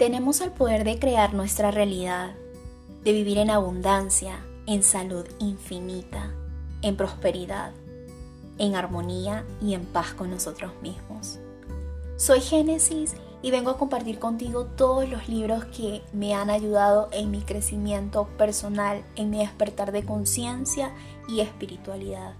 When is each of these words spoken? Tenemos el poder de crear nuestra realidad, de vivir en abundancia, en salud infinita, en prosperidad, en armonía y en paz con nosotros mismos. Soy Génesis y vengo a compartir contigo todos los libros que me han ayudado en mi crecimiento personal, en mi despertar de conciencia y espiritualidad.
Tenemos 0.00 0.40
el 0.40 0.50
poder 0.50 0.84
de 0.84 0.98
crear 0.98 1.34
nuestra 1.34 1.70
realidad, 1.70 2.34
de 3.04 3.12
vivir 3.12 3.36
en 3.36 3.50
abundancia, 3.50 4.42
en 4.66 4.82
salud 4.82 5.26
infinita, 5.40 6.32
en 6.80 6.96
prosperidad, 6.96 7.72
en 8.56 8.76
armonía 8.76 9.44
y 9.60 9.74
en 9.74 9.84
paz 9.84 10.14
con 10.14 10.30
nosotros 10.30 10.72
mismos. 10.80 11.38
Soy 12.16 12.40
Génesis 12.40 13.14
y 13.42 13.50
vengo 13.50 13.68
a 13.68 13.76
compartir 13.76 14.18
contigo 14.18 14.64
todos 14.64 15.06
los 15.06 15.28
libros 15.28 15.66
que 15.66 16.00
me 16.14 16.32
han 16.32 16.48
ayudado 16.48 17.10
en 17.12 17.30
mi 17.30 17.42
crecimiento 17.42 18.26
personal, 18.38 19.04
en 19.16 19.28
mi 19.28 19.40
despertar 19.40 19.92
de 19.92 20.02
conciencia 20.02 20.94
y 21.28 21.40
espiritualidad. 21.40 22.36